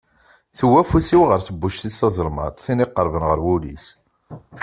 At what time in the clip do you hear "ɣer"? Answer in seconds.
1.25-1.39, 3.29-3.39